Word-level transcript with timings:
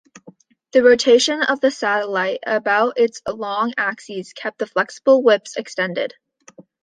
The 0.71 0.81
rotation 0.81 1.43
of 1.43 1.59
the 1.61 1.69
satellite 1.69 2.39
about 2.47 2.97
its 2.99 3.21
long 3.27 3.71
axis 3.77 4.33
kept 4.33 4.57
the 4.57 4.65
flexible 4.65 5.21
whips 5.21 5.55
extended. 5.57 6.15